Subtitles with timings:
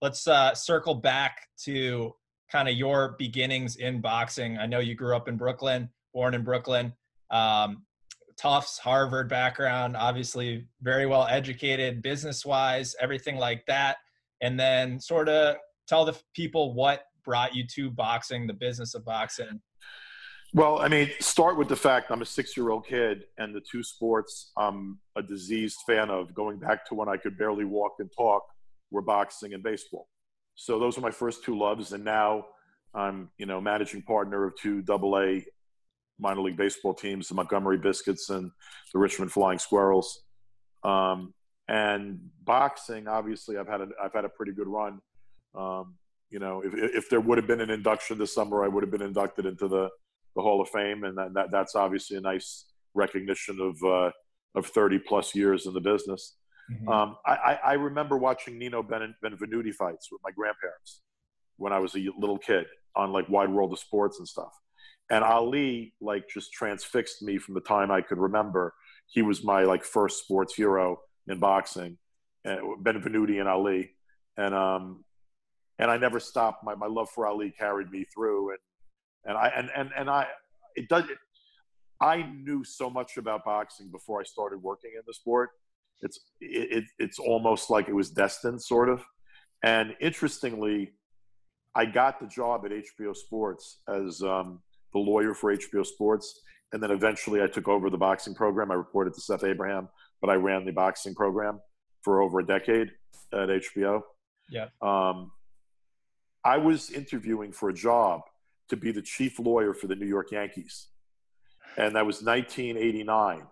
[0.00, 2.14] let's uh, circle back to
[2.50, 4.58] kind of your beginnings in boxing.
[4.58, 6.92] I know you grew up in Brooklyn, born in Brooklyn.
[7.30, 7.84] Um,
[8.38, 13.96] Tufts, Harvard background, obviously very well educated business wise, everything like that.
[14.40, 15.56] And then sort of
[15.88, 19.60] tell the people what brought you to boxing, the business of boxing.
[20.54, 23.60] Well, I mean, start with the fact I'm a six year old kid, and the
[23.60, 27.96] two sports I'm a diseased fan of, going back to when I could barely walk
[27.98, 28.44] and talk,
[28.90, 30.08] were boxing and baseball.
[30.54, 32.46] So those are my first two loves, and now
[32.94, 35.44] I'm, you know, managing partner of two double A
[36.18, 38.50] minor league baseball teams, the Montgomery Biscuits and
[38.92, 40.24] the Richmond Flying Squirrels.
[40.82, 41.32] Um,
[41.68, 45.00] and boxing, obviously, I've had a, I've had a pretty good run.
[45.54, 45.96] Um,
[46.30, 48.90] you know, if, if there would have been an induction this summer, I would have
[48.90, 49.88] been inducted into the,
[50.34, 54.10] the Hall of Fame, and that, that that's obviously a nice recognition of uh,
[54.54, 56.36] of 30 plus years in the business.
[56.70, 56.88] Mm-hmm.
[56.88, 61.00] Um, I, I, remember watching Nino ben, Benvenuti fights with my grandparents
[61.56, 64.52] when I was a little kid on like Wide World of Sports and stuff.
[65.10, 68.74] And Ali like just transfixed me from the time I could remember.
[69.06, 71.96] He was my like first sports hero in boxing,
[72.44, 73.92] and Benvenuti and Ali,
[74.36, 75.04] and um,
[75.78, 76.62] and I never stopped.
[76.62, 78.58] My my love for Ali carried me through, and
[79.24, 80.26] and I and and and I
[80.76, 81.04] it does.
[81.04, 81.16] It,
[82.02, 85.50] I knew so much about boxing before I started working in the sport
[86.02, 89.04] it's it, it's almost like it was destined, sort of.
[89.62, 90.92] And interestingly,
[91.74, 94.60] I got the job at HBO Sports as um,
[94.92, 96.40] the lawyer for HBO Sports,
[96.72, 98.70] and then eventually I took over the boxing program.
[98.70, 99.88] I reported to Seth Abraham,
[100.20, 101.60] but I ran the boxing program
[102.02, 102.92] for over a decade
[103.32, 104.02] at HBO.
[104.50, 104.68] Yeah.
[104.80, 105.32] Um,
[106.44, 108.22] I was interviewing for a job
[108.68, 110.88] to be the chief lawyer for the New York Yankees,
[111.76, 113.42] and that was 1989.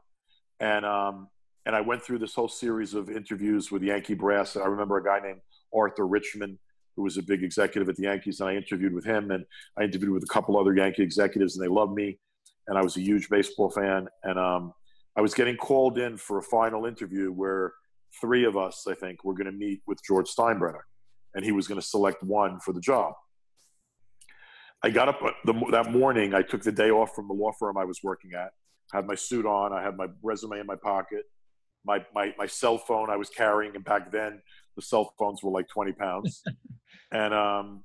[0.58, 1.28] And um,
[1.66, 4.56] and I went through this whole series of interviews with Yankee brass.
[4.56, 5.40] I remember a guy named
[5.74, 6.58] Arthur Richman,
[6.94, 9.44] who was a big executive at the Yankees, and I interviewed with him, and
[9.76, 12.18] I interviewed with a couple other Yankee executives, and they loved me,
[12.68, 14.72] and I was a huge baseball fan, and um,
[15.16, 17.72] I was getting called in for a final interview where
[18.20, 20.82] three of us, I think, were going to meet with George Steinbrenner,
[21.34, 23.12] and he was going to select one for the job.
[24.84, 26.32] I got up uh, the, that morning.
[26.32, 28.50] I took the day off from the law firm I was working at.
[28.92, 29.72] Had my suit on.
[29.72, 31.24] I had my resume in my pocket
[31.86, 34.42] my, my, my cell phone I was carrying, and back then
[34.74, 36.42] the cell phones were like 20 pounds.
[37.12, 37.84] and, um,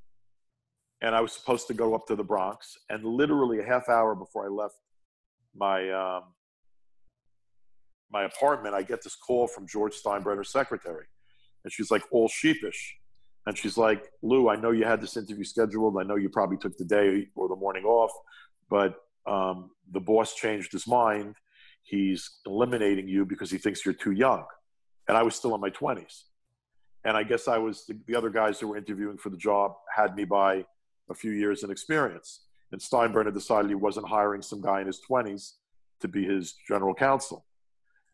[1.01, 2.77] and I was supposed to go up to the Bronx.
[2.89, 4.75] And literally a half hour before I left
[5.55, 6.23] my, um,
[8.11, 11.05] my apartment, I get this call from George Steinbrenner's secretary.
[11.63, 12.97] And she's like all sheepish.
[13.45, 15.97] And she's like, Lou, I know you had this interview scheduled.
[15.99, 18.11] I know you probably took the day or the morning off,
[18.69, 18.95] but
[19.25, 21.35] um, the boss changed his mind
[21.83, 24.45] he's eliminating you because he thinks you're too young.
[25.07, 26.23] And I was still in my 20s.
[27.03, 29.73] And I guess I was the, the other guys who were interviewing for the job
[29.93, 30.65] had me by
[31.09, 32.41] a few years in experience.
[32.71, 35.53] And Steinbrenner decided he wasn't hiring some guy in his 20s
[36.01, 37.45] to be his general counsel.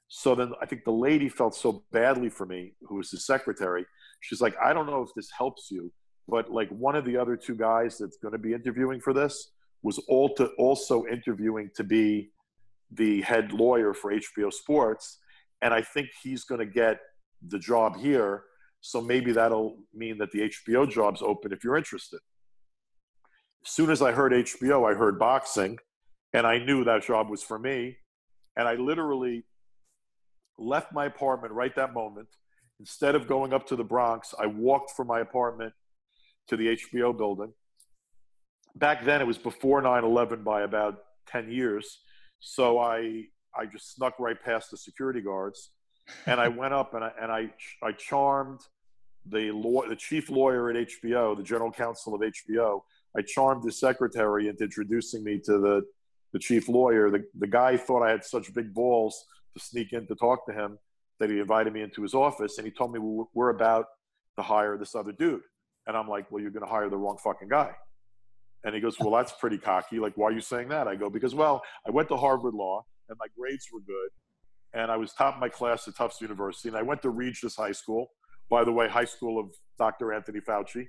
[0.08, 3.86] So then I think the lady felt so badly for me, who was his secretary.
[4.22, 5.92] She's like, I don't know if this helps you,
[6.28, 9.52] but like one of the other two guys that's going to be interviewing for this
[9.84, 12.32] was also interviewing to be
[12.92, 15.20] the head lawyer for HBO Sports,
[15.62, 17.00] and I think he's going to get
[17.46, 18.44] the job here.
[18.82, 22.20] So maybe that'll mean that the HBO job's open if you're interested.
[23.66, 25.78] As soon as I heard HBO, I heard boxing,
[26.34, 27.98] and I knew that job was for me.
[28.56, 29.44] And I literally
[30.58, 32.28] left my apartment right that moment.
[32.80, 35.74] Instead of going up to the Bronx, I walked from my apartment
[36.48, 37.54] to the HBO building.
[38.76, 42.00] Back then, it was before 9 11 by about 10 years.
[42.40, 43.26] So I
[43.56, 45.72] I just snuck right past the security guards,
[46.26, 47.52] and I went up and I and I
[47.84, 48.62] I charmed
[49.26, 52.82] the law the chief lawyer at HBO, the general counsel of HBO.
[53.18, 55.86] I charmed the secretary into introducing me to the
[56.34, 57.10] the chief lawyer.
[57.10, 60.54] The the guy thought I had such big balls to sneak in to talk to
[60.54, 60.78] him
[61.20, 63.00] that he invited me into his office and he told me
[63.34, 63.88] we're about
[64.38, 65.42] to hire this other dude.
[65.88, 67.72] And I'm like, well, you're going to hire the wrong fucking guy.
[68.64, 70.00] And he goes, Well, that's pretty cocky.
[70.00, 70.88] Like, why are you saying that?
[70.88, 74.10] I go, Because, well, I went to Harvard Law and my grades were good.
[74.74, 76.70] And I was top of my class at Tufts University.
[76.70, 78.12] And I went to Regis High School,
[78.50, 80.14] by the way, high school of Dr.
[80.14, 80.88] Anthony Fauci.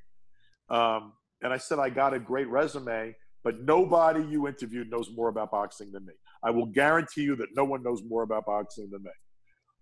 [0.68, 1.12] Um,
[1.42, 5.52] and I said, I got a great resume, but nobody you interviewed knows more about
[5.52, 6.12] boxing than me.
[6.42, 9.10] I will guarantee you that no one knows more about boxing than me.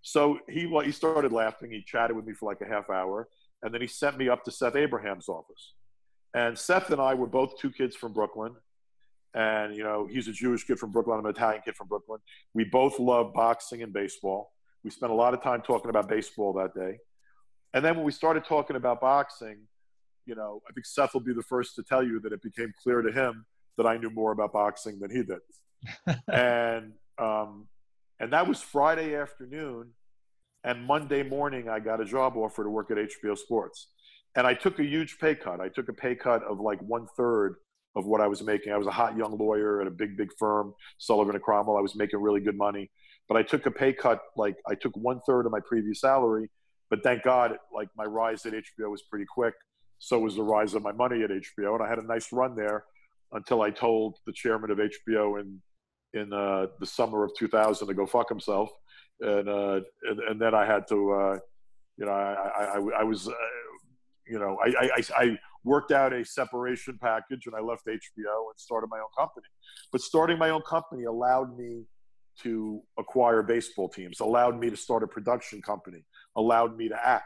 [0.02, 1.72] So he, he started laughing.
[1.72, 3.28] He chatted with me for like a half hour.
[3.62, 5.72] And then he sent me up to Seth Abraham's office.
[6.36, 8.54] And Seth and I were both two kids from Brooklyn.
[9.34, 11.18] And, you know, he's a Jewish kid from Brooklyn.
[11.18, 12.20] I'm an Italian kid from Brooklyn.
[12.52, 14.52] We both love boxing and baseball.
[14.84, 16.98] We spent a lot of time talking about baseball that day.
[17.72, 19.60] And then when we started talking about boxing,
[20.26, 22.72] you know, I think Seth will be the first to tell you that it became
[22.82, 23.46] clear to him
[23.78, 26.18] that I knew more about boxing than he did.
[26.32, 27.66] and um,
[28.20, 29.90] and that was Friday afternoon,
[30.64, 33.88] and Monday morning I got a job offer to work at HBO Sports,
[34.36, 35.60] and I took a huge pay cut.
[35.60, 37.56] I took a pay cut of like one third
[37.96, 38.72] of what I was making.
[38.72, 41.76] I was a hot young lawyer at a big big firm, Sullivan and Cromwell.
[41.76, 42.90] I was making really good money,
[43.28, 44.20] but I took a pay cut.
[44.36, 46.50] Like I took one third of my previous salary,
[46.90, 49.54] but thank God, like my rise at HBO was pretty quick.
[49.98, 52.54] So was the rise of my money at HBO, and I had a nice run
[52.54, 52.84] there
[53.32, 55.60] until I told the chairman of HBO in
[56.12, 58.70] in uh, the summer of 2000 to go fuck himself,
[59.20, 61.38] and uh, and, and, then I had to, uh,
[61.96, 63.32] you know, I I, I, was, uh,
[64.28, 68.56] you know, I, I I worked out a separation package and I left HBO and
[68.56, 69.46] started my own company.
[69.92, 71.84] But starting my own company allowed me
[72.42, 76.04] to acquire baseball teams, allowed me to start a production company,
[76.36, 77.24] allowed me to act.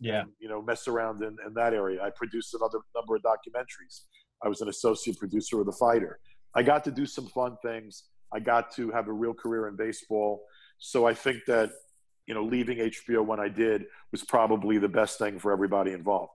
[0.00, 0.20] Yeah.
[0.20, 2.02] And, you know, mess around in, in that area.
[2.02, 4.02] I produced another number of documentaries.
[4.42, 6.18] I was an associate producer of The Fighter.
[6.54, 8.04] I got to do some fun things.
[8.32, 10.42] I got to have a real career in baseball.
[10.78, 11.70] So I think that,
[12.26, 16.32] you know, leaving HBO when I did was probably the best thing for everybody involved.